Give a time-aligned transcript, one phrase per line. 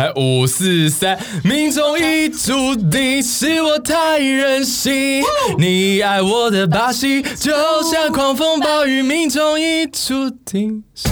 [0.00, 5.22] 还五四三，命中已注定，是我太任性。
[5.58, 10.82] 你爱我的把戏，就像狂风暴雨，命中已注定。
[10.94, 11.10] 是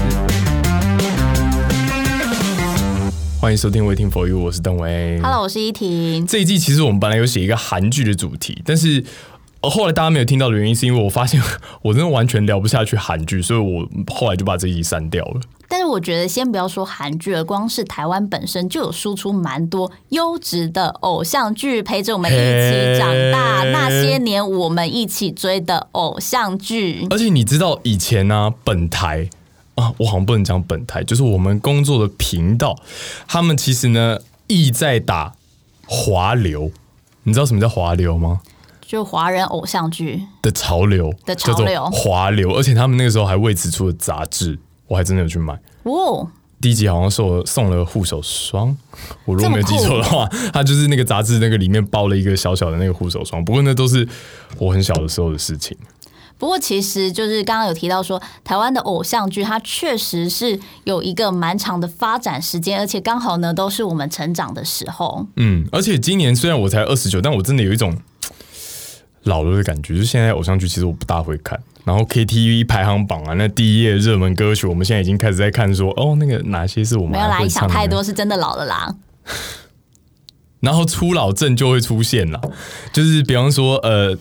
[3.39, 5.21] 欢迎收听《Waiting for You》，我是邓威。
[5.21, 6.27] Hello，我是依婷。
[6.27, 9.05] 这一季其实我们本来有写一个韩剧的主题，但是
[9.61, 11.39] 呃后来大家没有听到的原因，是因为我发现
[11.83, 15.41] 我真的完全聊不下去韩剧，所以我后来就把这一集删掉了。
[15.71, 23.63] 但是我觉得，先不要说韩剧了，光是台湾本身就有输出蛮多优质的偶像剧，陪着我们一起长大。
[23.65, 29.29] 那些年我们一起追的偶像剧，而且你知道以前呢、本台
[29.75, 32.75] 啊，我好像不能讲本台，就是我们工作的频道，
[33.27, 35.35] 他们其实呢意在打
[35.87, 36.71] 华流。
[37.25, 38.41] 你知道什么叫华流吗？
[38.81, 40.23] 就华人偶像剧。
[40.41, 45.57] 的潮流的潮流华流，而且他们那个时候还为此出了杂志，我还真的有去买。
[45.85, 46.29] 哦，
[46.61, 48.77] 第一集好像是我送了护手霜，
[49.25, 53.45] 我如果没有记错的话，它就是那个杂志那个里面包了一个小小的那个护手霜。
[53.45, 54.09] 不过那都是
[54.59, 55.77] 我很小的时候的事情。
[56.37, 65.27] 不过其实就是刚刚有提到说，台湾的偶像剧它确实是有一个蛮长的发展时间，而且刚好呢都是我们成长的时候。
[65.35, 67.97] 嗯，而且今年虽然我才二十九，但我真的有一种
[69.29, 69.95] 老了的感觉。
[69.95, 78.95] 就是现在偶像剧其实我不大会看，然后 KTV 排行榜啊，那第一页热门歌曲，我们现在已经开始在看说，哦，那个哪些是我们没有啦，想太多，是真的老了啦。
[80.61, 82.41] 然后初老症就会出现了，
[82.93, 84.19] 就是比方说，呃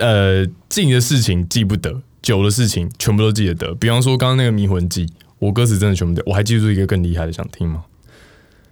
[0.00, 3.72] 呃，近的事情记不得，久的事情全部都记得得。
[3.76, 5.06] 比方说刚刚那个迷魂记，
[5.38, 7.84] 我歌词真的全部得，我还记住一个更厉害的，想听吗？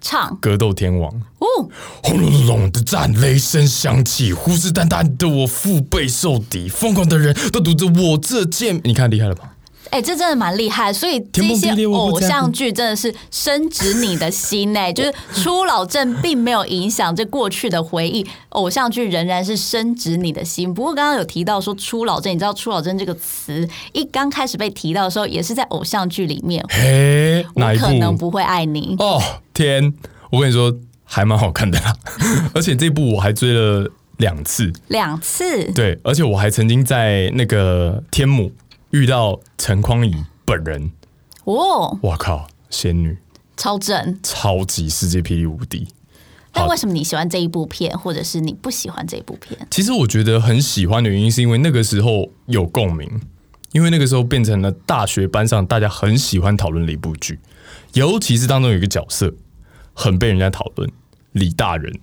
[0.00, 1.33] 唱格斗天王，哦，
[2.02, 9.50] 轰隆隆隆的战雷声响起，虎视眈眈的我腹背受敌，疯狂的人都堵着我这剑，你看厉害了吧？
[9.90, 20.74] 哎、这真的蛮厉害，所以这些偶像剧真的是深植你的心哎、 就是初老症并没有影响这过去的回忆，偶像剧仍然是深植你的心。
[20.74, 26.64] 不过刚刚有提到说初老症，你知道初老症这个词一刚开始被提到的时候，也是在偶像剧里面。
[26.70, 28.24] 嘿，哪一我可能部？
[28.24, 29.94] 不会爱你，哦天，
[30.32, 31.94] 我跟你说，还蛮好看的啦，
[32.54, 34.72] 而且这部我还追了两次。
[34.88, 38.52] 两次对，而且我还曾经在那个天母
[38.90, 40.90] 遇到陈匡怡本人，
[41.44, 43.18] 哦，我靠，仙女，
[43.56, 44.18] 超正。
[44.22, 45.86] 超级世界霹雳无敌。
[46.52, 49.58] 好但为什么你喜欢这一部片，或者是你不喜欢这一部片？
[49.70, 53.20] 其实我觉得很喜欢的原因，是因为那个时候有共鸣，
[53.72, 57.40] 因为那个时候变成了大学班上大家很喜欢讨论的一部剧，
[57.94, 59.34] 尤其是当中有一个角色
[59.94, 60.90] 很被人家讨论，
[61.32, 61.98] 李大人，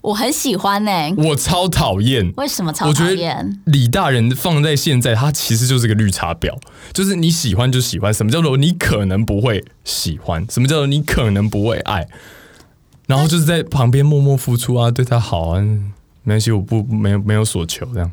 [0.00, 2.32] 我很喜欢呢、我超讨厌。
[2.36, 3.60] 为什么超我觉得讨厌？
[3.66, 6.56] 李大人放在现在，他其实就是个绿茶婊，
[6.92, 12.08] 就是你喜欢就喜欢，什么叫做你可能不会喜欢，什么叫做你可能不会爱，
[13.06, 15.60] 然后就是在旁边默默付出啊，对他好啊，
[16.22, 18.10] 没关系，我不没有没有所求这样。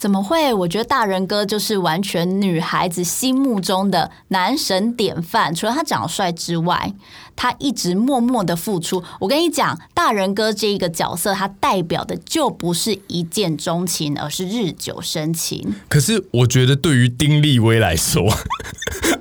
[0.00, 0.54] 怎么会？
[0.54, 5.54] 我觉得大人哥就是完全女孩子心目中的男神典范。
[5.54, 6.94] 除了他长得帅之外，
[7.36, 9.04] 他一直默默的付出。
[9.18, 15.74] 我跟你讲，大人哥这一个角色，他代表的就不是一见钟情，而是日久生情。
[15.86, 18.26] 可是我觉得对于丁立威来说，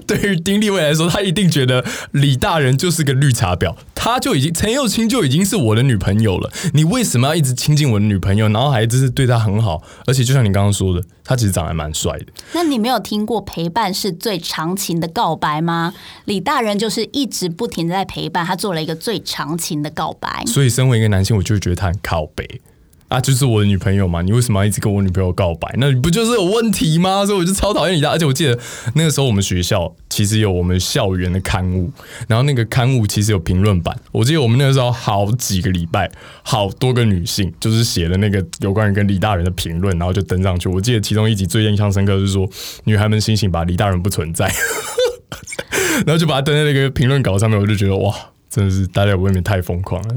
[0.10, 12.26] 对于丁立伟来说，他一定觉得李大人就是个绿茶婊，他就已经陈幼卿就已经是我的女朋友了，你为什么要一直亲近我的女朋友，然后还就是对她很好，而且就像你刚刚说的，他其实长得还蛮帅的。
[12.54, 15.94] 那你没有听过陪伴是最长情的告白吗？
[16.26, 20.44] 李大人就是一直不停的在陪伴，他做了一个最长情的告白。
[20.48, 22.62] 所以身为一个男性，我就觉得他很靠北
[23.10, 25.68] 啊，就是我的女朋友嘛，你为什么要一直跟我女朋友告白？
[25.78, 27.26] 那你不就是有问题吗？
[27.26, 28.12] 所以我就超讨厌李大。
[28.12, 28.58] 而且我记得
[28.94, 31.92] 那个时候我们学校其实有我们校园的刊物，
[32.28, 34.00] 然后那个刊物其实有评论版。
[34.12, 36.10] 我记得我们那个时候好几个礼拜，
[36.44, 40.70] 好多个女性就是写了那个有关于跟李大人的评论，然后就登上去。
[40.70, 42.48] 我记得其中一集最印象深刻，就是说
[42.84, 44.54] 女孩们醒醒吧，李大人不存在。
[46.06, 48.14] 然后就把它登在那个评论稿上面，我就觉得哇，
[48.52, 50.16] 真的是大家未免太疯狂了。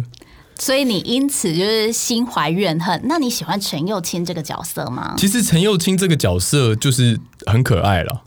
[0.62, 3.00] 所以你因此就是心怀怨恨。
[3.06, 5.16] 那你喜欢陈幼卿这个角色吗？
[5.18, 8.22] 其实陈幼卿这个角色就是很可爱了，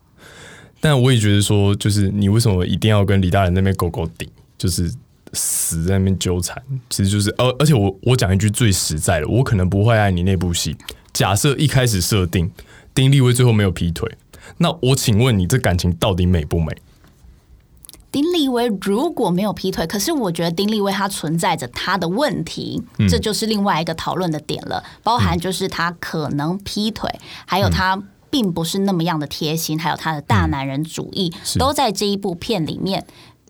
[0.81, 4.94] 但我也觉得说，就是你为什么一定要跟李大人那边勾勾顶，就是
[5.31, 6.62] 死在那边纠缠？
[6.89, 10.75] 其实就是，而而且我我讲一句最实在的，我可能不会爱你那部戏。
[11.13, 12.51] 假设一开始设定
[12.94, 14.12] 丁立威最后没有劈腿，
[14.57, 16.75] 那我请问你这感情到底美不美？
[18.15, 23.09] 丁立威如果没有劈腿，可是我觉得丁立威他存在着他的问题，嗯。
[23.09, 27.09] 这就是另外一个讨论的点了，包含就是他可能劈腿，
[27.45, 28.01] 还有他。
[28.31, 31.57] 并不是那么样的贴心，还有他的大男人主义，是。
[31.57, 33.06] 都在这一部片里面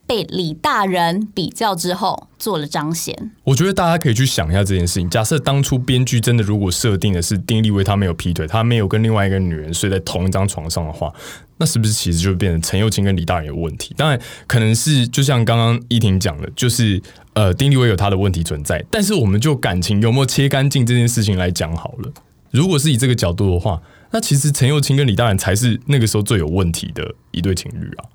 [0.08, 3.32] 被李大人比较之后做了彰显。
[3.44, 5.10] 我觉得大家可以去想一下这件事情。
[5.10, 11.12] 假设当初编剧真的如果设定的是丁立威他没有劈腿，他没有跟另外一个女人睡在同一张床上的话，
[11.58, 13.94] 那是不是其实就变成陈幼卿跟李大人有问题？
[13.98, 17.02] 当然，可能是就像刚刚依婷讲的，就是
[17.34, 18.84] 呃，丁立威有他的问题存在。
[18.92, 22.12] 但是我们就感情有没有切干净这件事情来讲好了。
[22.52, 23.82] 如果是以这个角度的话，
[24.12, 28.06] 那其实陈幼卿跟李大人才是那个时候最有问题的一对情侣啊。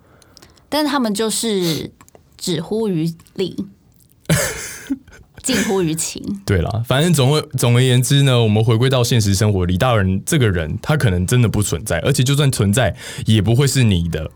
[0.71, 1.91] 但是他们就是
[2.39, 3.67] 只乎于理，
[5.43, 6.23] 近乎于情。
[6.47, 12.97] 对啦，反正总而总而言之呢，我们回归到现实生活，李大人这个人，他可能真的不存在，而且就算存在，
[13.27, 14.31] 也不会是你的，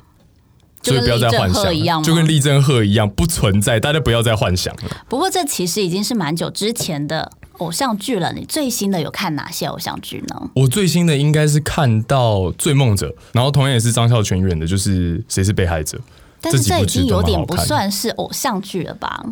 [0.83, 5.05] 所以不要再幻想了，就跟厉正赫一样不存在，大家不要再幻想了。
[5.09, 8.33] 不过这其实已经是蛮久之前的偶像剧了。
[8.33, 10.51] 你最新的有看哪些偶像剧呢？
[10.55, 15.97] 我最新的应该是看到《醉梦者》，然后同样也是张孝全演的，就是《谁是被害者》。
[16.45, 19.25] 但是这已经有点不算是偶像剧了吧？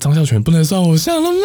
[0.00, 1.38] 张孝全不能算偶像了吗？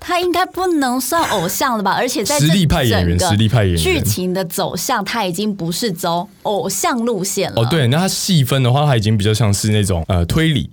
[0.00, 1.92] 他应该不能算偶像了吧？
[1.92, 7.60] 而且在实力派演员，实力派演员剧情的走向，他已经不是走偶像路线了。
[7.60, 10.70] 哦，对，那他细分的话，他已经比较像是那种呃推理，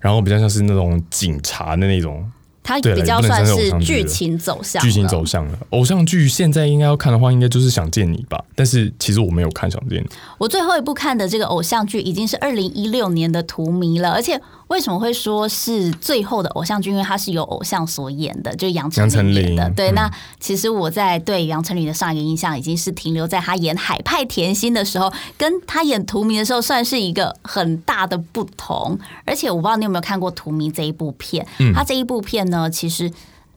[0.00, 2.24] 然后比较像是那种警察的那种。
[2.64, 5.58] 它比较算是剧情走向，剧情走向了。
[5.70, 8.42] 偶像剧现在应该要看的话，应该就是《想见你》吧。
[8.56, 10.06] 但是其实我没有看《想见你》。
[10.38, 14.40] 我最后一部看的这个偶像剧已经是二零一六年的《荼蘼》了，而且。
[14.68, 16.90] 为什么会说是最后的偶像剧？
[16.90, 19.70] 因为它是由偶像所演的，就杨丞琳演的。
[19.70, 28.98] 对，那其实我在对杨丞琳的上一个印象已经是停留在他演《海派甜心》的时候，跟他演《荼蘼》的时候，算是一个很大的不同。
[29.24, 31.46] 而且我不知道你有没有看过《荼蘼》这一部片？
[31.74, 33.12] 他这一部片呢，其实。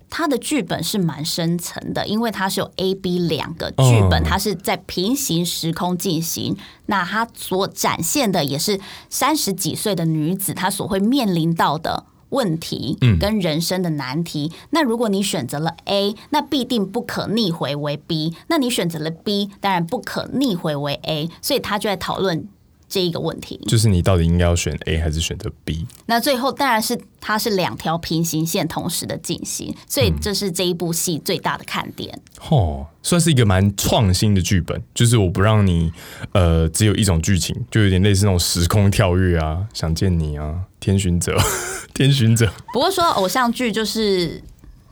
[0.09, 6.55] 它的剧本是蛮深层的，因为它是有 A、B 两个剧本，它是在平行时空进行。
[6.85, 14.51] 那它所展现的也是三十几岁的女子，她所会面临到的问题，跟人生的难题。
[14.71, 21.29] 那如果你选择了 A，那必定不可逆回为 B；那你选择了 B，当然不可逆回为 A。
[21.41, 22.47] 所以他就在讨论。
[22.89, 25.85] 这一个问题就是你到底应该要选 A 还是选择 B？
[26.05, 32.17] 那最后当然是它是两条平行线同时的进行，所以这是这一部戏最大的看点。
[32.49, 35.91] 哦，算是一个蛮创新的剧本，就是我不让你
[36.31, 41.37] 呃只有一种剧情，就有点类似那种时空跳跃啊，想见你啊，天巡者，
[41.93, 42.51] 天巡者。
[42.71, 44.41] 不过说偶像剧就是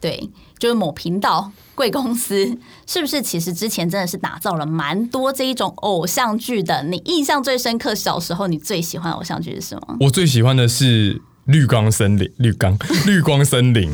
[0.02, 0.30] 对。
[0.58, 2.58] 就是某频道 贵公司
[2.88, 3.22] 是不是？
[3.22, 6.84] 其实之前真的是打造了蛮多这一种偶像剧的。
[6.84, 9.98] 你印象最深刻，小时候你最喜欢偶像剧是什么？
[10.02, 11.22] 我最喜欢的是。
[11.46, 12.78] 绿光森林，绿光
[13.08, 13.90] 绿光森林，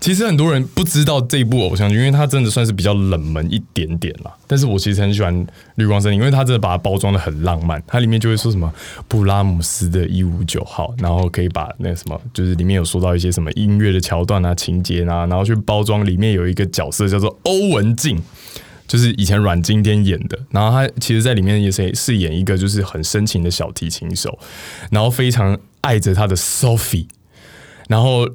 [0.00, 4.32] 其实很多人不知道这部偶像剧，因为它真的算是比较冷门一点点啦。
[4.46, 7.82] 但是我其实很喜欢绿光森林，因为它真的把它包装的很浪漫。
[7.86, 8.72] 它里面就会说什么
[9.08, 15.96] 布拉姆斯的一五九号，然后可以把那什么，就是里面有说到一些什么音乐的桥段啊、情节啊，然后去包装。
[16.06, 18.22] 里面有一个角色叫做欧文静，
[18.86, 20.38] 就是以前阮经天演的。
[20.50, 24.38] 然后他其实在里面也是饰演一个就是很深情的小提琴手，
[24.90, 25.58] 然后非常。
[25.82, 27.06] 爱着他的 Sophie，
[27.86, 28.28] 然后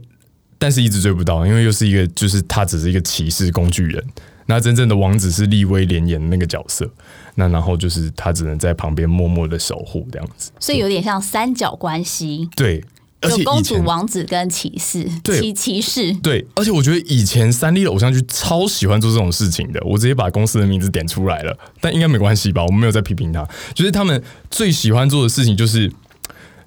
[0.57, 4.01] 但是一直追不到，因为又是一个就是他只是一个骑士工具人，
[4.45, 6.89] 那真正的王子是立威廉演的那个角色，
[7.35, 12.47] 那然后就是他只能在旁边默默的守护这样子，所以有点像三角关系。
[12.55, 12.81] 对，
[13.21, 16.13] 而且公主、王子跟骑士，骑骑士。
[16.15, 22.63] 对，而且我觉得以前三立的偶像剧超喜欢做这种事情的，我直接把公司的名字点出来了，但应该没关系吧？
[22.63, 25.91] 我们没有在批评他，就是他们最喜欢做的事情就是。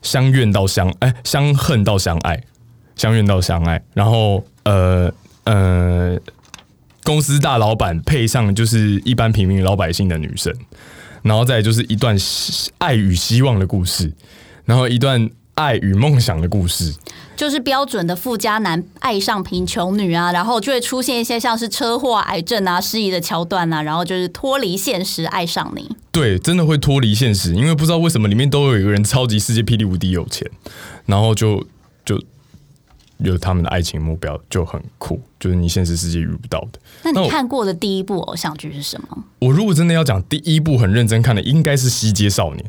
[0.05, 2.39] 相怨到相哎，相恨到相爱，
[2.95, 5.11] 相怨到相爱，然后呃
[5.45, 6.21] 呃，
[7.03, 10.55] 公司大老板配上就是一般平民老百姓的女生，
[11.23, 12.15] 然后再就是一段
[12.77, 14.13] 爱与希望的故事，
[14.67, 16.95] 然后一段爱与梦想的故事。
[17.37, 25.97] 就是标准的富家男爱上贫穷女啊，然后就会出现一些像是车祸、癌症啊、失忆的桥段啊，然后就是脱离现实爱上你。
[26.13, 30.49] 对，真的会脱离现实，因为不知道为什么里面都有一个人超级世界霹雳无敌有钱，
[31.07, 31.67] 然后就
[32.05, 32.23] 就
[33.19, 36.79] 有他们的爱情目标就很酷，就是你现实世界遇不到的。
[37.03, 39.25] 那你看过的第一部偶像剧是什么？
[39.41, 42.65] 我如果真的要讲第一部很认真看的，应该是《西街少年》。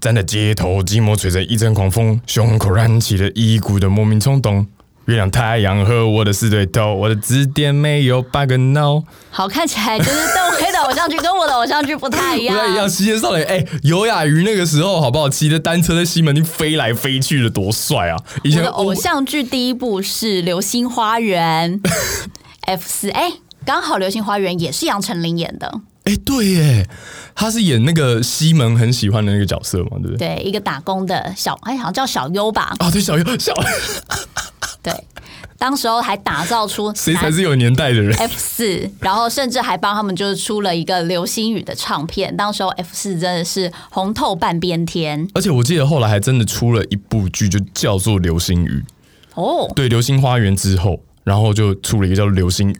[0.00, 4.66] 站在街头，寂寞吹着一阵狂风，胸口燃起了一股的莫名冲动。
[5.06, 9.02] 月亮、太阳和我的四对头，我的字典没有八个 no。
[9.30, 12.56] 好看起来就是邓辉的偶像剧，跟我的偶像剧不太一样。
[12.56, 15.28] 不太一样，西街少年，哎，尤雅鱼那个时候好不好？
[15.28, 18.16] 骑着单车在西门町飞来飞去的，多帅啊！
[18.44, 21.82] 以前的偶像剧第一部是《流星花园》
[22.60, 23.32] ，F 四，哎，
[23.66, 25.80] 刚好《流星花园》也是杨丞琳演的。
[26.04, 26.88] 哎、对耶，
[27.34, 30.34] 他是演那个西门很喜欢的那个角色嘛，对不对？
[30.36, 32.74] 对，一个打工的小，哎，好像叫小优吧？
[32.78, 33.54] 啊，对，小优小，
[34.82, 34.92] 对，
[35.58, 42.36] 当时候还打造出 谁才是有年代的人？F 四，然后甚至还帮他们就是出了一个流星雨的唱片。
[42.36, 48.84] 当时候 F 四真的是红透半边天而且我记得后来还真的出了一部剧，就叫做《流星雨》。
[49.40, 49.70] 哦。
[49.76, 52.72] 对，《流星花园》之后，然后就出了一个叫《流星雨》，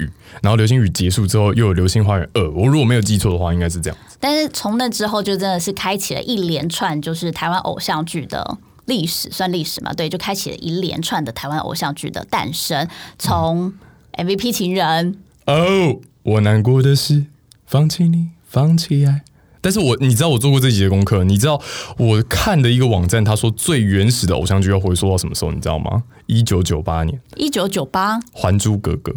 [0.43, 2.43] 然后《流星雨》结束之后又有《流星花园二》。
[2.53, 3.99] 我如果没有记错的话，应该是这样。
[4.19, 9.93] 但是从那之后，就真的是开启了一连串就是台湾偶像剧的历史，算历史嘛？
[9.93, 12.89] 对，就开启了一连串的台湾偶像剧的诞生。
[13.19, 13.73] 从
[14.13, 17.27] MVP 情人，哦，我难过的是
[17.67, 19.23] 放弃你，放弃爱。
[19.63, 21.59] 但是我你知道我做过这集的功课，你知道
[21.97, 25.53] 我看的一个网站，他说最原始的偶像剧要回溯到什么时候？
[25.53, 26.03] 你知道吗？
[26.27, 29.13] 一九九八年，《一九九八，还珠格格》。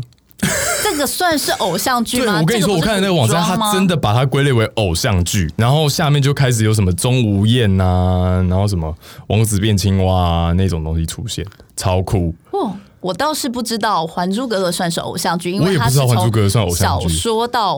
[0.84, 2.40] 这个算是偶像剧对，吗？
[2.40, 8.96] 我跟你说，我看的那个网站，它真的的把它归类为偶像剧，然后下面就开始有什么钟无艳呐，然后什么
[9.28, 11.44] 王子变青蛙啊那种东西出现，
[11.75, 12.34] 超酷。
[12.52, 12.75] 哦。
[13.02, 17.78] 我倒是不知道《还珠格格》算是偶像剧，因我也不知道为它是从还珠格格算偶像剧小说到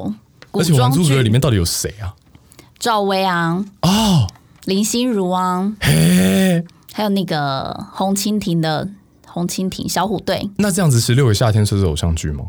[0.50, 2.16] 古而且《还装珠格格》里，面到底有谁啊？
[2.80, 4.28] 赵薇啊，哦，
[4.66, 8.88] 林心如啊，嘿，还有那个红蜻蜓的
[9.26, 12.46] 红蜻蜓小虎队，那这样子，《十六个夏天》算是偶像剧吗？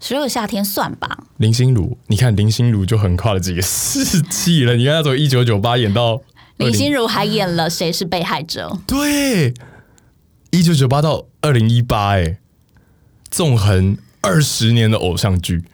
[0.00, 1.24] 十六个夏天算吧。
[1.38, 4.76] 林心如，你看林心如就横跨了几个世纪了。
[4.76, 6.20] 你看她从一九九八演到
[6.58, 9.52] 林心如，如还演了《谁是被害者》，对，
[10.52, 12.38] 一九九八到二零一八，哎，
[13.28, 15.64] 纵横二十年的偶像剧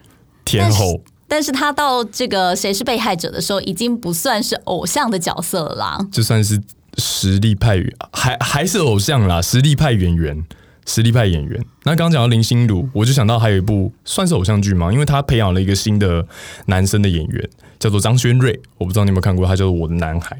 [0.43, 1.03] 天后。
[1.35, 5.99] 但是他到这个《谁是被害者》的时候，已经不算是偶像的角色了啦。
[6.13, 6.63] 就算是
[6.97, 10.45] 实力派，还还是偶像啦，实力派演员，
[10.87, 11.61] 实力派演员。
[11.83, 14.93] 那刚刚讲到林心如，我就想到还有一部算是偶像剧吗？
[14.93, 16.25] 因为他培养了一个新的
[16.67, 17.51] 男生的演员，
[17.81, 18.63] 叫做张轩瑞。
[18.79, 20.37] 我不知道你有没有看过，他叫做《我的男孩》，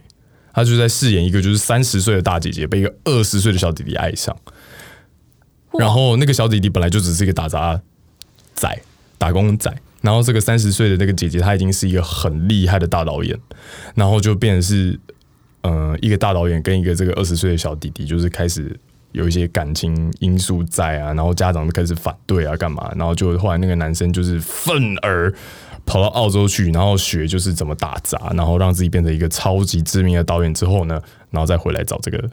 [0.53, 4.37] 他就在饰演一个就是三十岁的大姐姐被一个二十岁的小弟弟爱上，
[5.77, 7.81] 然后那个小弟弟本来就只是一个打杂
[8.55, 8.81] 仔、
[9.19, 9.75] 打工仔。
[10.05, 13.37] 然后这个三十岁的那个姐姐，她已经是一个很厉害的大导演，
[13.95, 15.01] 然后就变成是
[15.63, 18.79] 呃，一个大导演跟一个这个二十岁的小弟弟，就是开始
[19.13, 22.93] 有一些感情因素在啊，然后家长就开始反对啊，干嘛？
[22.97, 25.33] 然后就后来那个男生就是愤而
[25.87, 32.31] 跑到澳洲去，然后学就是怎么打杂，然后让自己变成一个超级知名的导演之后呢，然后再回来找这个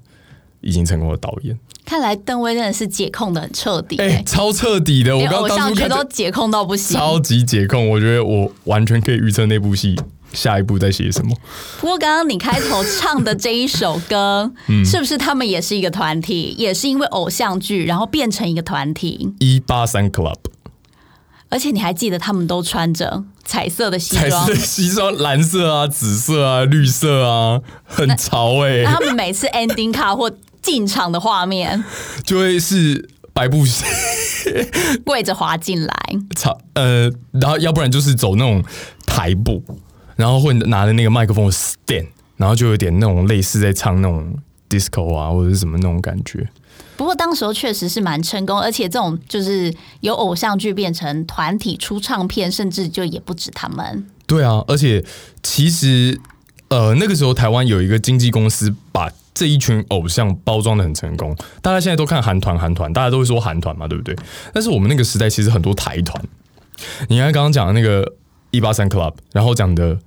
[0.62, 1.58] 已经成功的导演。
[1.84, 5.13] 看来邓威真的是解控的很彻底、哎、欸，超彻底的！
[5.13, 6.96] 我连刚偶像剧刚当初都解控到不行。
[6.96, 10.00] 超级解控，我觉得我完全可以预测那部戏
[10.32, 11.36] 下一步在写什么。
[11.82, 16.56] 不过刚刚你开头唱的这一首歌， 嗯是不是他们也是一个团体？
[16.58, 19.34] 也是因为偶像剧，然后变成一个团体？
[19.39, 20.38] 一八三 Club
[21.50, 31.84] 而且你还记得他们都穿着彩色的西装彩色，西装，蓝色啊、紫色啊、绿色啊，很潮哎、那他们每次 ending 卡或进场的画面，
[32.24, 33.86] 就会是白布鞋
[35.03, 35.94] 跪着滑进来。
[36.36, 38.63] 操呃，然后要不然就是走那种
[39.06, 39.63] 台步，
[40.15, 44.36] 然后会拿着那个麦克风 stand，然后就有点那种类似在唱那种
[44.70, 46.48] disco 啊或者是什么那种感觉。
[46.98, 54.06] 不过当时候确实是蛮成功，而且这种就是由偶像剧变成团体出唱片，甚至就也不止他们。
[54.27, 55.03] 对啊，而且
[55.41, 56.20] 其实
[56.68, 64.15] 呃那个时候台湾有一个经纪公司把这一群偶像包装的很成功，大家现在都看韩团，韩团大家都会说韩团嘛，对不对？
[64.53, 66.23] 但是我们那个时代其实很多台团，
[67.07, 68.13] 你看刚刚讲的那个
[68.51, 69.97] 一八三 club，然后讲的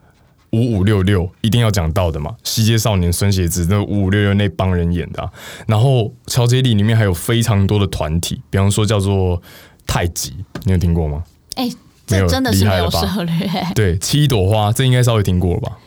[0.51, 5.31] 五五六六一定要讲到的嘛，《西街少年》孙协志那五五六六那帮人演的、啊，
[5.67, 9.43] 然后乔杰里里面还有非常多的团体，比方说叫做
[9.87, 11.25] 太极，你有听过吗？
[11.57, 11.71] 哎、
[12.07, 13.35] 这真的是没有涉略。
[13.75, 15.79] 对，七朵花，这应该稍微听过了吧？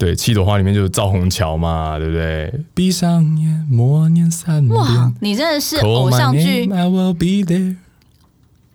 [0.00, 2.50] 对，七朵花里面就是赵虹桥嘛，对不对？
[2.74, 4.74] 闭上眼，默念三遍。
[4.74, 7.76] 哇，你真的是偶像剧 I will be there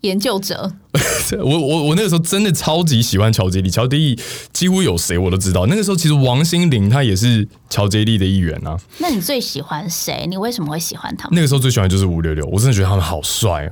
[0.01, 0.71] 研究者。
[1.43, 4.19] 我我我那个时候真的超级喜欢乔杰利，乔杰利
[4.53, 5.65] 几乎有谁我都知道。
[5.65, 8.77] 那个时候其实王心凌她也是乔杰利的一员啊。
[8.99, 10.27] 那你最喜欢谁？
[10.29, 11.35] 你为什么会喜欢他们？
[11.35, 13.71] 那个时候最喜欢就是五六六，我真的觉得他们好帅哦。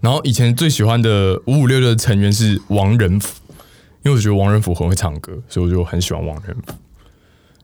[0.00, 3.28] 然后以前最喜欢的五五六六的成员是王仁甫，
[4.04, 6.72] 因为我觉得王仁甫很会唱歌，所以我就很喜欢王仁甫。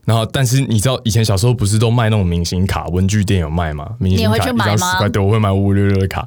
[0.05, 3.89] 然后，但是你知道以前小时候不是都卖那种明星卡，文具店有卖吗？
[3.99, 6.27] 明星卡一张十块，对，我会买五五六六的卡。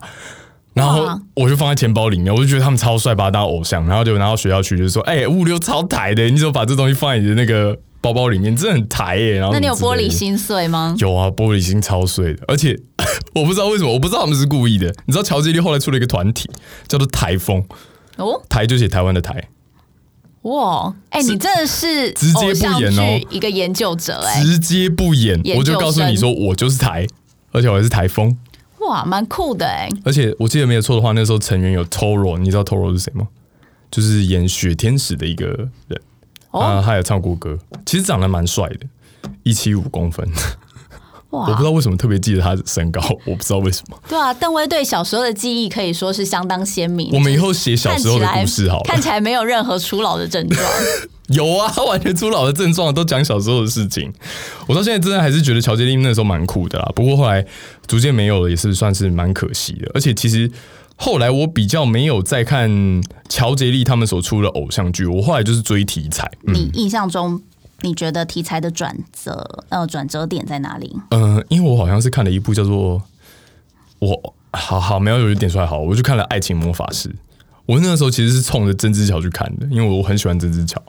[0.74, 3.86] 然后我就放在钱包里面，我就觉得他们超帅，把他当偶像。
[3.86, 8.56] 然后就拿到学校去，就是说，哎、五五六超台的，你怎么把这东西放在你的那个包包里面？
[8.56, 10.96] 真的很台耶、然后那你有玻璃心碎吗？
[10.98, 12.75] 有啊，玻璃心超碎的，而且
[13.36, 14.88] 我不知道为什么，我不知道他们是故意的。
[15.06, 16.50] 你知道乔杰利后来出了一个团体，
[16.88, 17.63] 叫做台风，
[18.18, 19.48] 哦，台就写台湾的台，
[20.44, 23.20] 哇，哎、你真的是直接不演哦。
[23.20, 27.08] 剧一个研究者哎、直接不演，我就告诉你说，我就是台，
[27.52, 28.38] 而且我还是台风。
[28.80, 33.28] 哇，蛮酷的哎、而且我记得没有错的话，那时候成员有 Toro，你知道 Toro 是谁吗？
[33.90, 35.46] 就是演雪天使的一个
[35.88, 36.02] 人，
[36.52, 36.60] 哦。
[36.60, 38.80] 啊，他有唱过歌，其实长得蛮帅的，
[39.44, 40.28] 一七五公分。
[41.40, 43.98] 我不知，道为什么特别记得他的身高， 我不知道为什么。
[44.08, 47.10] 对啊，邓威对小时候的记忆可以说是相当鲜明。
[47.13, 48.84] 我们以后写小时候的故事好了。
[48.86, 50.62] 看起来没有任何初老的症状。
[51.30, 54.13] 有啊，完全初老的症状都讲小时候的事情。
[54.68, 57.44] 我到现在真的还是觉得乔杰利那时候蛮酷的啦，不过后来
[57.88, 59.90] 逐渐没有了，也是算是蛮可惜的。
[59.96, 60.52] 而且其实
[60.98, 62.70] 后来我比较没有再看
[63.30, 66.30] 乔杰利他们所出的偶像剧，我后来就是追题材。
[66.46, 67.42] 嗯你印象中，
[67.84, 70.96] 你觉得题材的转折呃转折点在哪里？
[71.10, 73.02] 嗯、呃，因为我好像是看了一部叫做
[74.00, 77.10] 我好好没有有一点出来好，我就看了《爱情魔法师》。
[77.66, 80.82] 我那个时候其实是冲着曾之乔去看的，因为我很喜欢曾之乔。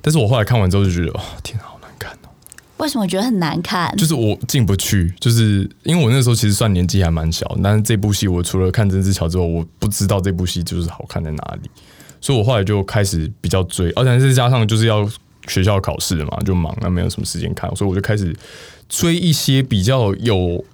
[0.00, 2.28] 但是我后来看完之后就觉得，哦，天啊，好难看哦！
[2.78, 3.94] 为什么觉得很难看？
[3.96, 11.70] 就是我进不去，就是因为我那时候其实算年纪还蛮小，但是这部戏我除了看曾之乔之后，我不知道这部戏就是好看在哪里，
[12.20, 15.08] 所以我后来就开始比较追，而且再加上就是要
[15.48, 18.34] 学校考试嘛，就忙，那没有什么时间看，所以我就开始
[18.88, 20.64] 追一些比较有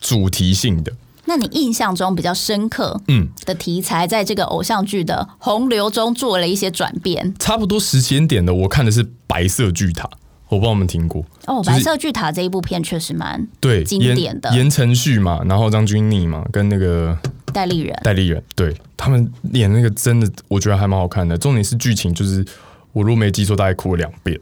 [0.00, 0.92] 主题性的。
[1.26, 7.32] 那你印象中比较深刻嗯的题材，在这个偶像剧的洪流中做了一些转变。
[7.38, 10.04] 差不多时间点的，我看的是《白色巨塔》，
[10.48, 11.24] 我不知道有没有听过。
[11.46, 17.16] 哦，《就是白色巨塔》这一部片确实蛮对，经典的言承旭嘛，然后张钧甯嘛，跟那个
[17.52, 17.96] 戴立人。
[18.02, 21.38] 戴立人，对他们演那个真的，我觉得还蛮好看的。
[21.38, 22.44] 重点是剧情，就是
[22.92, 24.40] 我如果没记错，大概哭了两遍。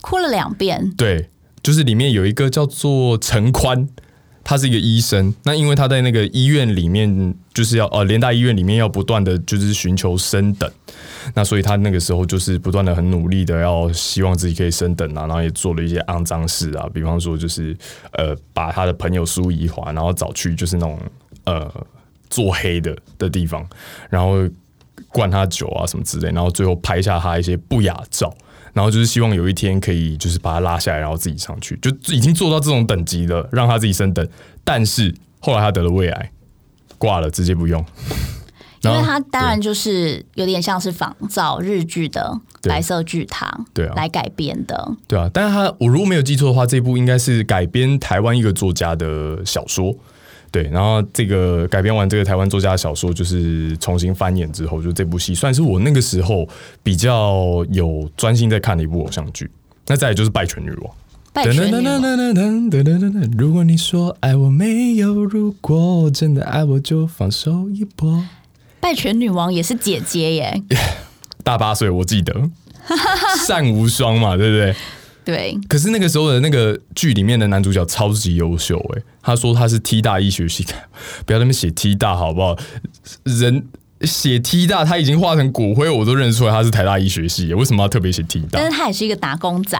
[0.00, 1.28] 哭了两遍，对，
[1.62, 3.88] 就是里面有一个叫做陈宽，
[4.44, 5.34] 他是一个医生。
[5.42, 10.70] 那因为他在那个医院里面，就是要呃联大医院里面要不断的就是寻求升等，
[11.34, 17.76] 那所以他那个时候就是不断的很努力的要希望自己可以升等啊，然后也做了一些肮脏事啊，比方说就是
[18.12, 21.00] 呃把他的朋友苏怡华，然后找去就是那种
[21.46, 21.68] 呃
[22.30, 23.68] 做黑的的地方，
[24.08, 24.48] 然后
[25.08, 28.34] 灌他酒啊什么之类，然后最后拍下他一些不雅照。
[28.72, 34.28] 然后就是希望有一天可以就是把他拉下来，然后自己上去，就已经做到这种等级了，让他自己升等。
[34.64, 36.30] 但是后来他得了胃癌，
[36.98, 37.82] 挂了，直接不用。
[38.82, 44.92] 因为他当然就是有点像是仿造日剧的《对白色巨塔》对啊来改编的。
[45.08, 49.96] 对啊，但是他我如果没有记错的话，这部应该是改编台湾一个作家的小说。
[50.56, 56.48] 对，然后这个改编完这个台湾作家的小说，就是重新翻演之后，就这部戏算是我那个时候
[56.82, 59.50] 比较有专心在看的一部偶像剧。
[59.86, 60.80] 那再来就是《拜权女王》。
[61.34, 68.24] 拜权女王噔噔噔噔噔噔噔如果你说爱我没有如果，真的爱我就放手一搏。
[68.80, 70.62] 拜权女王也是姐姐耶，
[71.44, 72.34] 大八岁，我记得，
[73.46, 74.74] 善无双嘛，对不对？
[75.26, 80.64] 对，可是那个时候的那个剧里面的男主角超级优秀诶、他说他是 T 大医学系，
[81.26, 82.56] 不要在那么写 T 大好不好？
[83.24, 83.66] 人
[84.02, 88.70] 写 T 大，他已经化成骨灰，我都认得出来他是台大医学系，为什么要特别写 T 大但？
[88.70, 89.76] 是他也是一个打工仔，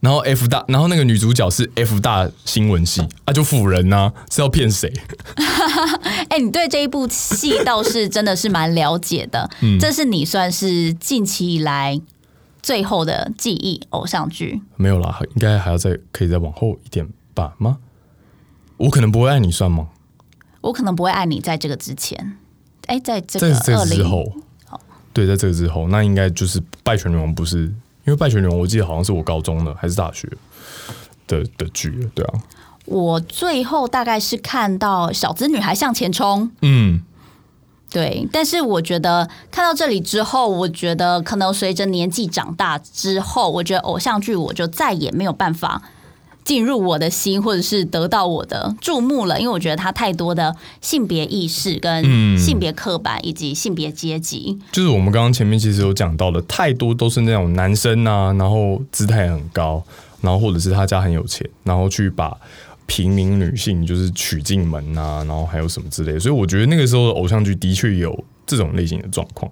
[0.00, 4.92] 然后 F 大，然后那个女主角是 F 大新闻系，啊，就辅人呐、是要骗谁？
[6.28, 11.98] 哎、你对这一部戏倒是真的是蛮了解的，嗯这是你算是近期以来
[12.62, 14.60] 最后的记忆偶像剧。
[14.76, 17.54] 没有啦，应该还要再可以再往后一点吧？
[17.58, 17.78] 吗？
[18.76, 19.88] 我可能不会爱你算吗？
[20.60, 22.36] 我可能不会爱你在这个之前，
[22.86, 24.32] 哎、在这在个之后，
[25.12, 27.64] 对，在这个之后，那应该就是《拜权女王》不是？
[28.04, 30.28] 因为《拜权女王》我记得好像是我高中的还是大学
[31.26, 32.40] 的的剧了，对啊，
[32.86, 37.02] 我最后大概是看到《小资女孩向前冲》，嗯，
[37.90, 45.82] 对，但是我觉得看到这里之后，我觉得可能随着年纪长大之后，我觉得偶像剧我就再也没有办法
[46.44, 54.58] 进入我的心，或者是得到我的注目了，因为我觉得它太多的性别意识、跟嗯性别刻板以及性别阶级。
[54.70, 59.82] 就是我们刚刚前面其实有讲到的，太多都是那种男生啊，然后姿态很高，
[60.20, 62.36] 然后或者是他家很有钱，然后去把
[62.90, 69.48] 平民女性就是娶进门啊，然后还有什么之类，所以我觉得那个时候的偶像剧的确有这种类型的状况。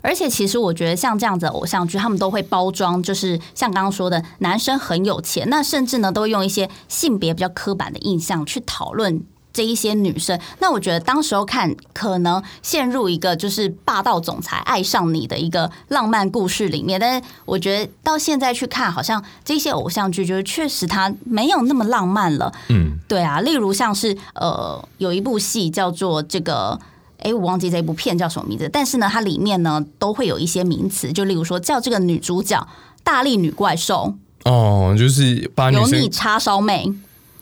[0.00, 9.22] 而且其实我觉得像这样子的偶像剧，他们都会包装，就是像刚刚说的，男生很有钱，那甚至呢都会用一些性别比较刻板的印象去讨论。
[9.52, 22.52] 这一些女生，那我觉得当时候看可能陷入一个就是霸道总裁爱上你的一个浪漫故事里面，但是我觉得到现在去看，好像这些偶像剧就是确实它没有那么浪漫了。
[22.68, 26.78] 嗯，对啊，例如像是呃有一部戏叫做这个。
[27.24, 32.66] 哎，我忘记这部片叫什么名字，但是呢，它里面呢都会有一些名词，就例如说叫这个女主角
[33.04, 36.92] 大力女怪兽、哦，就是把油腻叉烧妹、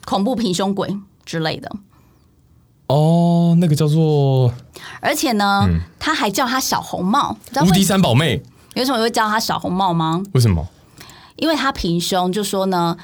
[0.05, 0.95] 恐怖平胸鬼
[1.25, 1.73] 之类的。
[2.91, 4.53] 哦，那个叫做
[5.01, 8.43] 而且呢，他还叫她小红帽，你知道无敌三宝妹，
[8.75, 10.23] 为什么会叫她小红帽吗？
[10.33, 10.67] 为什么？
[11.37, 12.97] 因为她平胸，就说呢，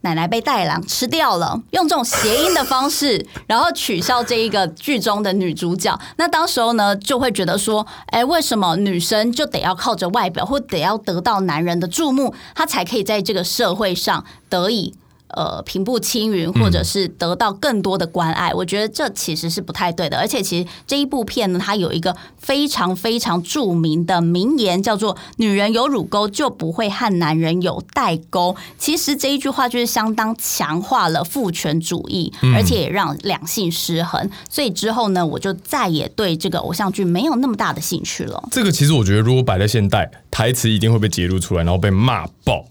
[0.00, 5.98] 奶奶被大野狼吃掉了，用这种谐音的方式， 然后取笑这一个剧中的女主角。
[6.16, 14.94] 那当时候呢，就会觉得说，哎，为什么女生就得要靠着外表，或得要得到男人的注目，她才可以在这个社会上得以？
[15.34, 20.18] 呃，平步青云，或者是得到更多的关爱，我觉得这其实是不太对的。
[20.18, 28.56] 而且，其实这一部片呢，它有一个非常非常著名的名言，叫做“女人有乳沟就不会和男人有代沟”。
[28.78, 34.28] 其实这一句话就是相当强化了父权主义，而且也让两性失衡。
[34.48, 38.48] 所以之后呢，我就再也对这个偶像剧没有那么大的兴趣了。
[38.50, 42.64] 这个其实我觉得，如果摆在现代，台词一定会被揭露出来，然后被骂爆，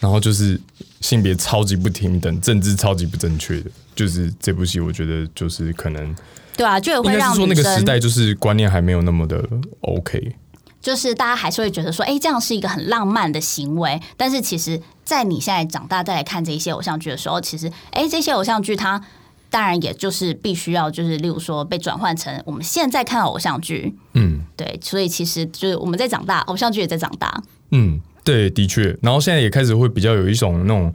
[0.00, 0.60] 然后就是
[1.02, 6.16] 性别超级不平等，政治超级不正确的，就是这部戏，我觉得就是可能
[6.56, 9.46] 对啊，就也会让说那个时代就是观念还没有那么的
[9.82, 10.36] OK。
[10.80, 14.02] 就是大家还是会觉得说，哎、这样是一个很浪漫的行为。
[14.16, 19.00] 但是其实，在你现在长大再来看这一些偶像剧的时候，其实，哎、这些偶像剧它
[19.48, 27.40] 当然也就是必须要，就是例如说被转换成我们现在看到偶像剧，嗯对，所以其实就是我们在长大，偶像剧也在长大。
[27.70, 28.96] 嗯，对，的确。
[29.02, 30.92] 然后现在也开始会比较有一种那种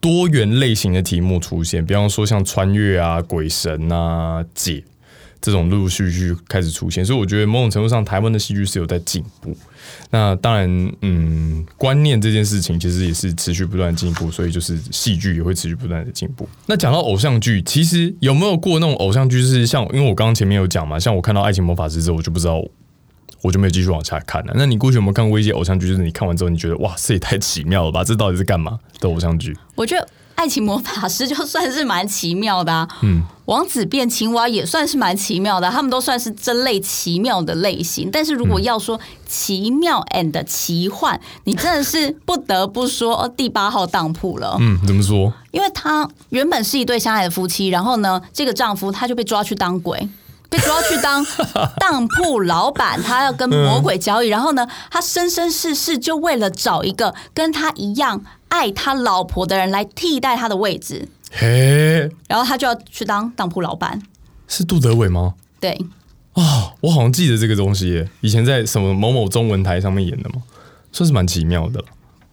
[0.00, 4.82] 多元类型的题目出现，比方说像穿越啊、鬼神啊、解
[5.40, 9.56] 这种陆陆续续开始出现，所以我觉得某种程度上，台湾的戏剧是有在进步。
[10.10, 16.48] 那当然，嗯，观念这件事情其实也是持续不断进步，所以就是戏剧也会持续不断的进步。
[16.66, 22.62] 那讲到偶像剧，其实有没有过那种偶像剧是像，因为我刚刚前面有讲嘛，像我看到《爱情魔法师》之后，我就不知道，
[23.42, 24.52] 我就没有继续往下看了。
[24.56, 25.88] 那你过去有没有看过一些偶像剧？
[25.88, 28.02] 就是你看完之后，你觉得哇，这也太奇妙了吧？
[28.04, 29.56] 这到底是干嘛的偶像剧？
[29.74, 38.08] 我觉得《爱情魔法师》就算是蛮奇妙的、啊，嗯，王子变青蛙也算是蛮奇妙的啊、他们都算是这类奇妙的类型。
[38.12, 45.32] 但是如果要说奇妙 and 奇幻，你真的是不得不说 哦第八号当铺了，嗯，怎么说？
[45.50, 50.08] 因为他原本是一对相爱的夫妻，然后呢，这个丈夫他就被抓去当鬼。
[50.52, 51.24] 被抓去当
[51.80, 64.02] 当铺老板，他要跟魔鬼交易，然后呢，他生生世世就为了找一个跟他一样爱他老婆的人来替代他的位置，嘿，然后他就要去当当铺老板。
[64.46, 65.32] 是杜德伟吗？
[65.58, 65.70] 对，
[66.34, 70.42] 啊、我好像记得这个东西耶，以前在什么某某中文台上面演的嘛，
[70.92, 71.82] 算是蛮奇妙的，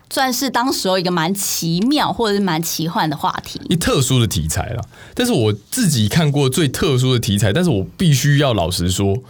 [0.09, 3.61] 算是当时候一个蛮奇妙或者是蛮奇幻的话题。
[3.69, 4.81] 一特殊的题材啦。
[5.13, 9.21] 但是我自己看过最特殊的题材，但是我必须要老实说，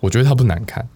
[0.00, 0.88] 我觉得它不难看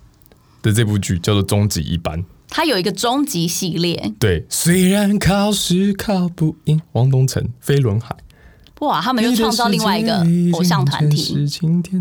[0.62, 2.18] 的这部剧叫做《终极一班》。
[2.48, 8.16] 它有一个终极系列，对，虽然考试考不赢，王东城、飞轮海，
[8.80, 11.46] 哇，他们又创造另外一个偶像团体，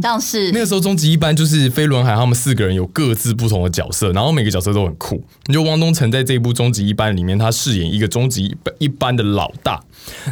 [0.02, 5.22] 像是那个时候，终极一班就是飞轮海他们四个人有各自不同的角色，然后每个角色都很酷。
[5.48, 9.84] 你就汪东城在这一部终极一班里面，他饰演一个终极一班的老大，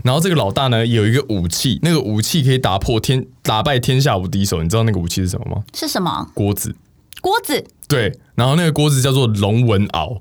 [0.04, 4.64] 然后这个老大呢有一个武器，那个武器可以打破天打败天下无敌手。
[4.64, 5.64] 你知道那个武器是什么吗？
[5.74, 6.74] 是什么锅子。
[7.20, 7.62] 锅子。
[7.90, 10.18] 对，然后那个锅子叫做龙纹鳌。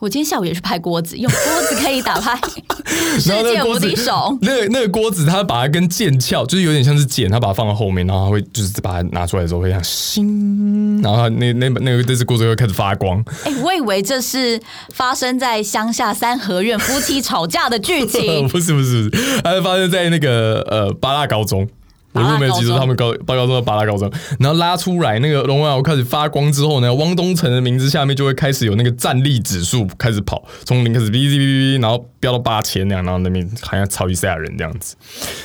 [0.00, 2.40] 我今天下午也是拍锅子，用锅子可以打败
[3.20, 4.36] 世界无敌手。
[4.40, 13.22] 那个那个锅子，它把它跟剑鞘，就是有点像是剑，它把它放到后面，然后它会就是把它拿出来的时候会像星，然后它那那那个那只锅子会开始发光。
[13.44, 14.58] 哎、我以为这是
[14.94, 18.48] 发生在乡下三合院夫妻吵架的剧情。
[18.48, 21.68] 不是不是，不是它是发生在那个呃八大高中。
[22.12, 34.96] 我如果没有记错，巴拉高中他们高八高中的巴拉高中，然后拉出来那个龙纹鳌开始发光之后呢，汪东城的名字下面就会开始有那个战力指数开始跑，从零开始哔哔哔哔，然后飙到八千那样，然后那边好像超级赛亚人这样子。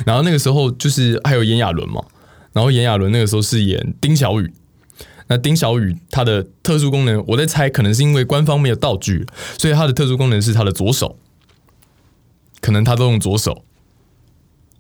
[0.06, 2.01] 然后那个时候就是还有炎亚纶嘛，
[2.54, 4.51] 然后炎亚纶那个时候是演丁小雨。
[5.28, 9.25] 那丁小雨他的特殊功能，我在猜，可能是因为官方没有道具，
[9.58, 11.17] 所以他的特殊功能是他的左手，
[12.62, 13.64] 可能他都用左手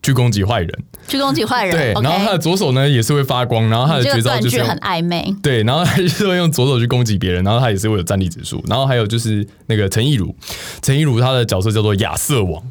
[0.05, 0.83] 去攻击坏人。
[1.07, 1.75] 去攻击坏人。
[1.75, 5.35] 对，然后他的左手呢也是会发光，然后他的这个绝招就是很暧昧。
[5.41, 10.35] 对，然后他就是会用左手去攻击别人，然后他也是会有战力指数，然后还有就是那个陈亦儒，
[10.81, 12.61] 陈亦儒他的角色叫做亚瑟王。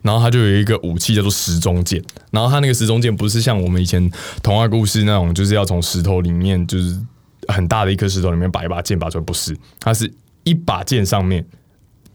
[0.00, 4.10] 然后他就有一个武器叫做时钟剑，然后他那个时钟剑不是像我们以前
[4.44, 6.96] 童话故事那种，就是要从石头里面就是
[7.48, 10.10] 很大的一颗石头里面把一把剑拔出来，不是，它是
[10.44, 11.44] 一把剑上面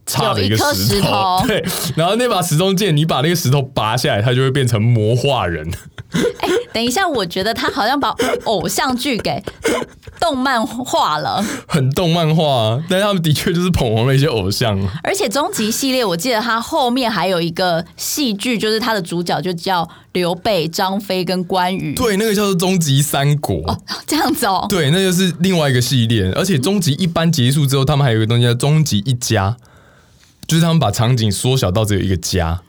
[0.06, 1.64] 插着一个石石头， 对，
[1.96, 5.70] 然后那把石中剑，你把那个石头拔下来，它就会变成魔化人。
[6.14, 9.44] 哎、等一下，我觉得他好像把偶像剧给
[10.22, 14.80] 动漫化了，很动漫化啊，但是他们的确就是捧红了一些偶像。
[15.04, 23.80] 而且终极系列，我记得它后面还有一个戏剧，就是它的主角就叫刘备、张飞跟关羽，对，那个叫做终极三国。
[24.06, 24.68] 这样子哦。
[24.70, 26.32] 对，那就是另外一个系列。
[26.34, 29.58] 而且终极一般结束之后，他们还有一个东西叫终极一家，
[30.48, 32.62] 就是他们把场景缩小到只有一个家，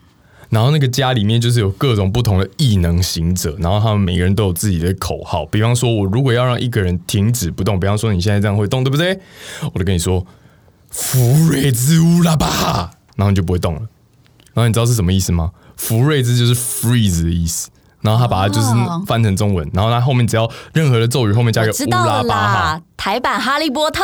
[0.51, 5.45] 然后那个家里面就是有各种不同的异能行者，然后他们每个人都有自己的口号。
[5.47, 9.19] 比方说，我如果要让一个人停止不动，比方说你现在这样会动，对不对？
[9.73, 10.25] 我就跟你说
[10.91, 13.81] “福瑞之乌拉巴”，然后你就不会动了。
[14.53, 15.51] 然后你知道是什么意思吗？
[15.77, 17.69] 福瑞之就是 freeze 的意思。
[18.05, 19.03] 然后他把它就是哦。
[19.07, 24.03] 翻成中文，然后他后面只要任何的咒语后面加一个乌拉巴哈，啦，台版《哈利波特》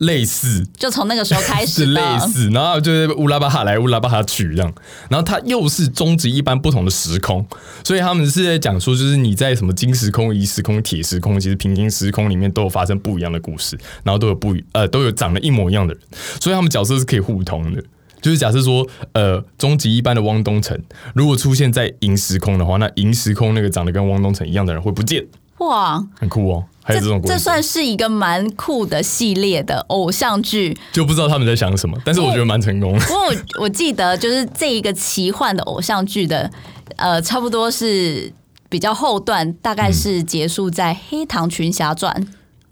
[0.00, 0.66] 类似。
[0.76, 1.86] 就从那个时候开始是。
[1.92, 4.72] 类似，然后就是乌拉巴哈来乌拉巴哈去这样，
[5.08, 7.46] 然后他又是终极一般不同的时空，
[7.84, 16.02] 所以他们是在讲说，就是你在什么金时空、银时空、铁时空，其实平行时空里面都有发生不一样的故事，然后都有不一呃都有长得一模一样的人，
[16.40, 17.82] 所以他们角色是可以互通的。
[18.26, 20.76] 就是假设说，呃，终极一般的汪东城，
[21.14, 25.24] 如果出现在银时空的话，那银时空那个长得跟汪东城一样的人会不见，
[25.58, 26.64] 哇，很酷哦。
[26.82, 30.76] 还有这种这算是一个蛮酷的系列的偶像剧。
[30.92, 32.98] 就不知道他们在想什么，但是我觉得蛮成功的。
[33.06, 36.50] 不过我我记得，就是这一个奇幻的偶像剧的，
[36.96, 38.32] 呃，差不多是
[38.68, 42.12] 比较后段，大概是结束在《黑糖群侠传》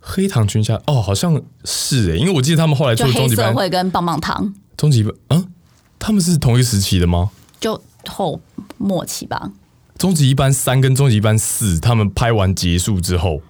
[0.01, 5.47] 黑糖群侠哦，好像是诶，因为我记得他们后来出终极班，会跟棒棒糖，终极班，嗯，
[5.99, 7.31] 他们是同一时期的吗？
[7.61, 8.41] 就后
[8.79, 9.51] 末期吧。
[9.97, 13.41] 终极一班三跟终极一班四，他们拍完结束之后，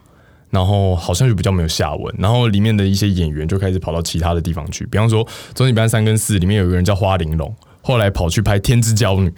[0.51, 9.31] 然后好像就比较没有下文，然后里面的一些演员就开始跑到其他的地方去，比方说终极班三跟四里面有一个人叫花玲珑，后来跑去拍《天之娇女》，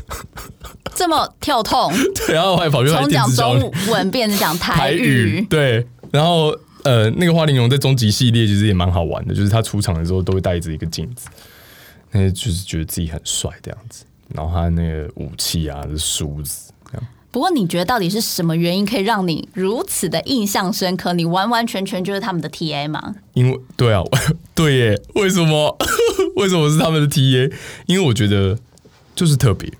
[0.94, 1.92] 这么跳痛，
[2.26, 6.54] 对，然后后来跑去拍《从讲中文变成讲台台语，对，然后
[6.86, 11.26] 呃，那个花玲珑在终极系列其实也蛮好玩的，就是他出场的时候都会带着一个镜子，
[12.12, 16.72] 那就是觉得自己很帅这样子，然后他那个武器啊是梳子，
[17.32, 21.12] 不过你觉得到底是什么原因可以让你如此的印象深刻？
[21.12, 23.14] 你完完全全就是他们的 TA 吗？
[23.34, 24.02] 因为对啊，
[24.54, 25.76] 对耶，为什么
[26.36, 27.52] 为什么是他们的 TA？
[27.86, 28.56] 因为我觉得
[29.14, 29.70] 就是特别，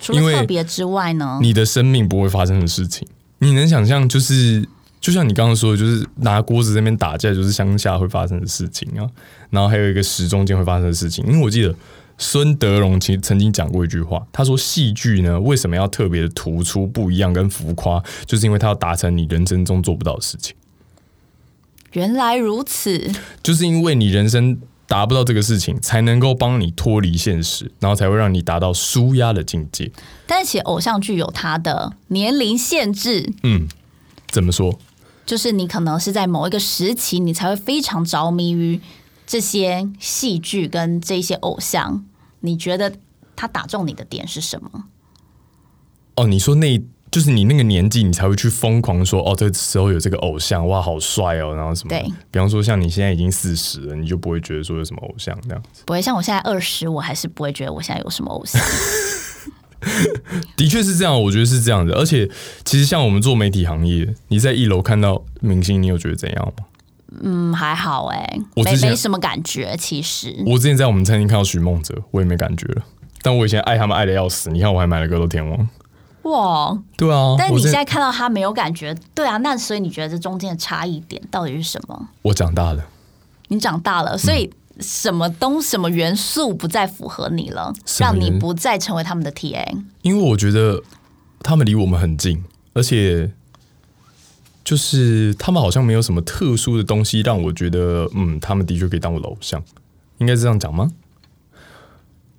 [0.00, 1.38] 除了特别之外呢？
[1.40, 3.06] 你的生命不会发生的事情，
[3.38, 4.68] 你能想象就是。
[5.04, 9.04] 就像你刚刚说的，就是拿锅子在那边打架，就是乡下会发生的事情啊。
[9.50, 11.74] 然后还有一个时中间会发生的事情，因为我记得
[12.16, 20.56] 孙德荣其实曾经讲过一句话，他说戏剧呢为什么要特别的突出不一样跟浮夸，就是因为他要达成你人生中做不到的事情，
[21.92, 23.12] 原来如此，
[23.42, 29.92] 就是因为你人生达不到这个事情，才能够帮你脱离现实，然后才会让你达到舒压的境界。
[30.26, 33.68] 但是其实偶像剧有它的年龄限制，嗯，
[34.28, 34.78] 怎么说？
[35.26, 38.80] 就是你可能是在某一个时期，你才会非常着迷于
[39.26, 42.04] 这些戏剧跟这些偶像。
[42.40, 42.92] 你觉得
[43.34, 44.84] 他打中你的点是什么？
[46.16, 46.78] 哦，你说那
[47.10, 51.88] 就是你那个年纪，你才会去疯狂说哦，这时候有这个偶像，哇，好帅哦，然后什么？
[51.88, 55.82] 对，比方说像你现在已经四十了，你就不会觉得说有什么偶像这样子。
[55.86, 58.60] 不会像我现在二十，我还是不会觉得我现在有什么偶像。
[60.56, 61.94] 的确是这样，我觉得是这样的。
[61.94, 62.28] 而且
[62.64, 66.64] 其实像我们做媒体行业，你在一楼看到明星，你有觉得怎样吗？
[67.22, 69.76] 嗯，还好哎、我没没什么感觉。
[69.78, 72.82] 其实我之前在我们餐厅看到许梦哲，我也没感觉了。
[73.22, 75.58] 但我以前爱他们爱的要死，你看我还买了《格斗天王》。
[76.28, 82.08] 哇，对啊，但你现在看到他没有感觉，对啊，那所以你觉得这中间的差异点到底是什么？
[82.22, 82.84] 我长大了，
[83.48, 89.64] 你长大了，所以什么东什么元素不再符合你了，让你不再成为他们的 TA？
[90.02, 90.82] 因为我觉得
[91.40, 93.30] 他们离我们很近，而且
[94.64, 99.62] 就是他们好像没有什么特殊的东西让我觉得，嗯，他们的确可以当我的偶像，
[100.18, 100.90] 应该是这样讲吗？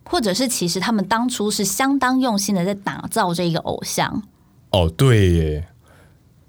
[0.04, 4.24] 或者是其实他们当初是相当用心的在打造这一个偶像，
[4.70, 5.68] 哦，对耶，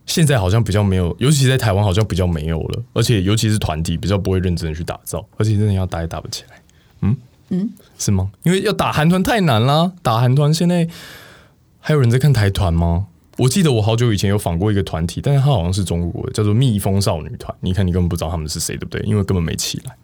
[0.06, 6.62] 现在好像比较没有，尤其在台湾好像比较没有了，而且尤其是团体比较不会认真的去打造，而且真的要打也打不起来。
[7.02, 7.16] 嗯
[7.50, 8.30] 嗯，是吗？
[8.44, 10.88] 因为要打韩团太难啦，打韩团现在
[11.80, 13.06] 还有人在看台团吗？
[13.38, 17.54] 我记得我好久以前有访过一个团体，但是他好像是中国的，叫做蜜蜂少女团。
[17.60, 19.00] 你看，你根本不知道他们是谁，对不对？
[19.02, 19.94] 因为根本没起来。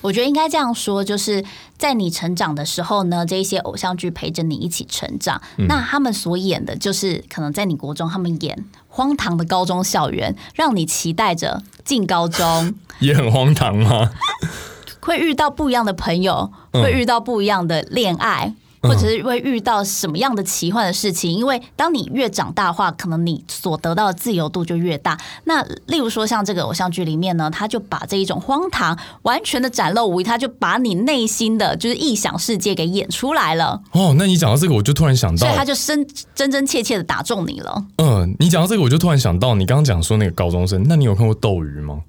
[0.00, 1.44] 我觉得应该这样说，就是
[1.76, 5.40] 在你成长的时候呢，这一些偶像剧陪着你一起成长。
[5.68, 14.12] 那他们所演的就是可能在你国中，他们演荒唐的高中校园，让你期待着进高中 也很荒唐吗？
[15.00, 18.54] 会遇到不一样的朋友，会遇到不一样的恋爱。
[18.82, 21.30] 或者是会遇到什么样的奇幻的事情？
[21.30, 25.18] 因为当你越长大的话，可能你所得到的自由度就越大。
[25.44, 33.82] 那例如说像这个偶像剧里面呢，他就把这一种荒唐完全的展露无遗，他就把你内心的就是臆想世界给演出来了。
[33.92, 37.84] 哦，那你讲到这个，我就突然想到，所以他就真真真切切的打中你了。
[37.96, 42.00] 嗯，你讲到这个，我就突然想到，你刚刚讲说那个高中生，那你有看过《斗鱼》吗？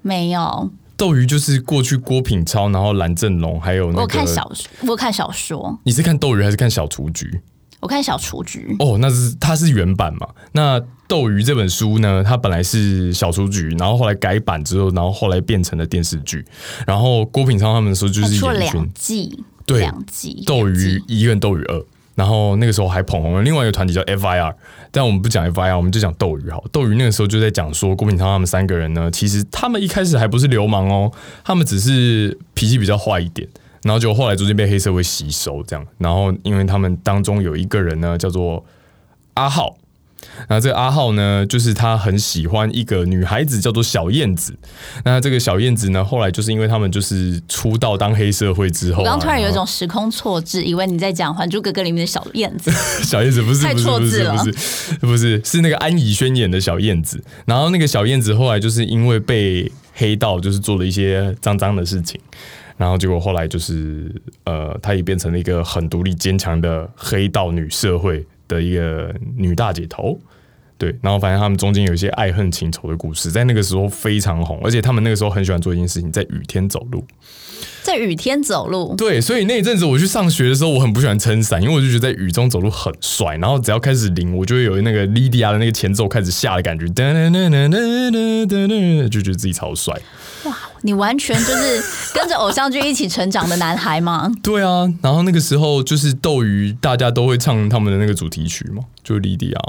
[0.00, 7.40] 没有，斗鱼就是过去郭品超，然后蓝正龙，还有那个我看小说我看小说，你是看斗鱼还是看小雏菊？
[7.78, 8.74] 我看小雏菊。
[8.80, 10.26] 哦，那是它是原版嘛？
[10.50, 12.24] 那斗鱼这本书呢？
[12.24, 16.44] 它本来是小雏菊，然后后来改版之后，然后后来变成了电视剧。
[16.84, 21.84] 然后郭品超他们说就是出了两季，对两季斗鱼一跟斗鱼二，
[22.18, 24.52] 然后那个时候还捧红了另外一个团体叫 FIR，
[24.90, 26.64] 但我们不讲 FIR，我们就讲斗鱼好。
[26.72, 31.12] 斗鱼那个时候就在讲说郭品超他们三个人呢，其实他们一开始还不是流氓哦，
[31.44, 33.48] 他们只是脾气比较坏一点，
[33.84, 35.86] 然后就后来逐渐被黑社会吸收这样。
[35.98, 38.64] 然后因为他们当中有一个人呢叫做
[39.34, 39.76] 阿浩。
[40.48, 44.56] 那这个阿浩呢，就是他很喜欢一个女孩子，叫做小燕子。
[45.04, 52.70] 那这个小燕子呢，后来就是因为他们就是出道当黑社会之后、啊，我刚刚突然有一种时空错置，以为你在讲《还珠格格》里面的小燕子。
[53.02, 54.52] 小燕子不是太错字了不是
[55.00, 57.22] 不是是那个安以轩演的小燕子。
[57.44, 62.20] 然后那个小燕子后来就是因为被黑道就是做了一些脏脏的事情，
[62.76, 64.14] 然后结果后来就是
[64.44, 70.18] 呃，她也变成了一个很独立坚强的黑道女社会的一个女大姐头。
[70.78, 77.04] 对然后发现他们中间有一些爱恨情仇的故事在那个时候非常红而且他们那个时候很喜欢做一件事情在雨天走路。
[77.82, 78.94] 在雨天走路。
[78.96, 86.86] 对所以那一阵子我去上学的时候我很不喜欢撑伞因为我就觉得在雨中走路很帅然后只要开始淋我就会有那个莉迪亚的那个前奏开始下的感觉
[89.08, 90.00] 就觉得自己超帅。
[90.82, 91.82] 你完全就是
[92.14, 94.30] 跟着偶像剧一起成长的男孩吗？
[94.42, 99.60] 对啊，然后那个时候就是斗鱼，大家都会唱他们的那个主题曲嘛，就是莉迪亚。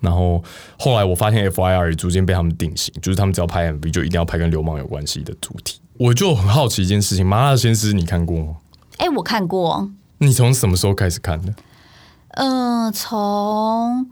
[0.00, 0.42] 然后
[0.78, 5.80] 后来我发现 FIR 也逐渐被他们定型，就是他们只要拍 MV 就一定要拍跟流氓有关系的主题。
[5.98, 8.56] 我就很好奇一件事情，《麻辣鲜师》你看过吗？
[8.98, 11.54] 哎、我看过，你从什么时候开始看的？
[12.38, 14.06] 嗯、从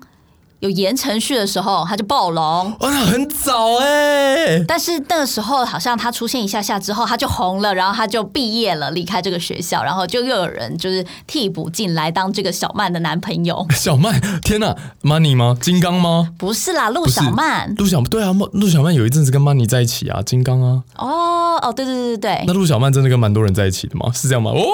[0.65, 2.43] 有言承旭的时候他就暴龙，
[2.81, 13.67] 哦，那很早哎、但是那个时候好像他出现一下下之后他就红了，然后他就毕业了，离开这个学校，然后就又有人就是替补进来当这个小曼的男朋友。
[13.77, 15.55] 小曼，天哪，Money 吗？
[15.61, 16.31] 金刚吗？
[16.39, 17.75] 不是啦，陆小曼。
[17.77, 20.83] 陆小对啊，陆小曼有一阵子跟 Money 在一起啊，金刚啊。
[20.97, 24.11] 哦哦，对对对对对，那陆小曼真的跟蛮多人在一起的吗？
[24.15, 24.51] 是这样吗？
[24.53, 24.65] 哦，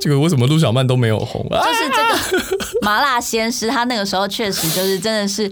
[0.00, 1.60] 这个为什么陆小曼都没有红啊？
[1.64, 5.50] 就是这个麻辣鲜师，他那个时候确实就是真的是，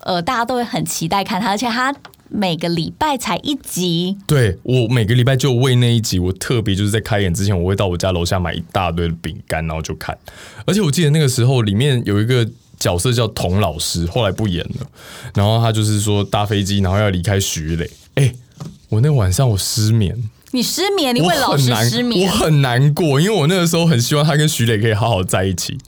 [0.00, 1.94] 呃，大家都会很期待看他，而且他
[2.28, 10.16] 每个礼拜才一集，对我每个礼拜就为那一集，我特别就是在开演之前，我会到我家楼下买一大堆的饼干，然后就看。
[10.66, 12.46] 而且我记得那个时候里面有一个
[12.78, 14.86] 角色叫童老师，后来不演了。
[15.34, 17.90] 然后他就是说搭飞机，然后要离开徐磊。
[18.14, 18.32] 哎，
[18.90, 20.14] 我那晚上我失眠，
[20.52, 25.78] 你失眠，你我为老师失眠我，很难过，因为我那个时候很希望他跟徐磊可以好好在一起。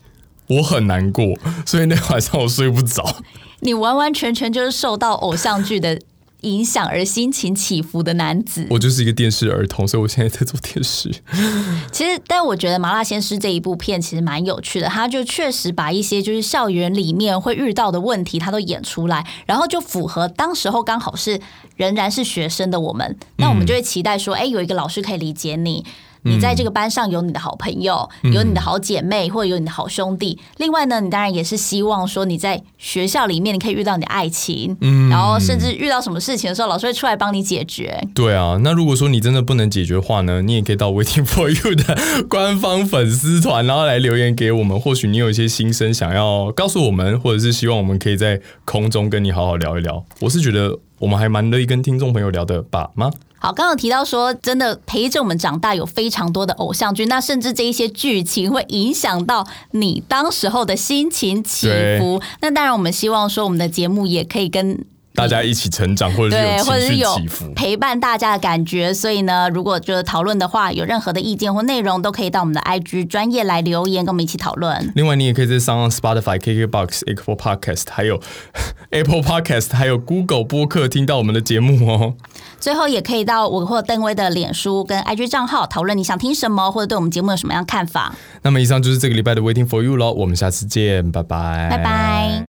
[0.49, 1.25] 我很难过，
[1.65, 3.17] 所以那晚上我睡不着。
[3.61, 6.01] 你完完全全就是受到偶像剧的
[6.43, 8.67] 影响而心情起伏的男子。
[8.71, 11.11] 我就是一个电视儿童，所以我现在在做电视。
[11.93, 21.41] 其实，但我觉得《麻辣鲜师》这一部片其实蛮有趣的，他就确实把一些就是校园里面会遇到的问题，他都演出来，然后就符合当时候刚好是
[21.77, 25.85] 仍然是学生的我们，那我们就会期待说，哎、有一个老师可以理解你。
[26.23, 30.39] 你在这个班上有你的好朋友，有你的好姐妹，或者有你的好兄弟。
[30.59, 34.77] 另外呢，你当然也是希望说你在学校里面你可以遇到你的爱情，
[35.11, 38.03] 然后甚至遇到什么事情的时候，老师会出来帮你解决。
[38.15, 41.97] 对啊，那如果说你真的不能解决的话呢，你也可以到 Waiting for You 的
[42.29, 44.79] 官方粉丝团，然后来留言给我们。
[44.79, 50.05] 或许你有一些心声想要告诉我们，或者是希望我们可以在空中跟你好好聊一聊。
[50.21, 53.11] 我是觉得我们还蛮乐意跟听众朋友聊的吧吗？
[53.43, 62.21] 好，刚刚提到说，真的陪着我们长大有非常多的偶像剧，那甚至这一些剧情会影响到你当时候的心情起伏。
[62.43, 64.85] 那当然，我们希望说，我们的节目也可以跟
[65.21, 67.53] 大家一起成长，或者是对，有情绪或者是有起伏。
[67.55, 68.93] 陪伴大家的感觉。
[68.95, 74.93] 所以呢，如果就是讨论的话，有任何的意见或内容，都可以到我们的 IG 专业来留言，跟我们一起讨论。
[74.95, 78.21] 另外，你也可以在上 Spotify、KKBox、Apple Podcast，还有
[78.91, 82.15] Apple Podcast，还有 Google 播客听到我们的节目哦。
[82.59, 88.15] 最后，也可以到我或邓威的脸书跟 IG 账号讨论你想听什么，或者对我们节目有什么样看法。
[88.43, 92.31] 那么，以上就是这个礼拜的 Waiting for You 喽，我们下次见，拜拜，拜拜。